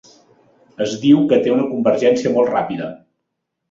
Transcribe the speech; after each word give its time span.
Es 0.85 0.95
diu 1.03 1.21
que 1.33 1.41
té 1.45 1.53
una 1.59 1.69
convergència 1.77 2.35
molt 2.39 2.55
ràpida. 2.59 2.93